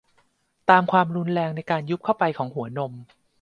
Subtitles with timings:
[0.69, 2.93] ตามความรุนแรงในการยุบเข้าไปของหัวนม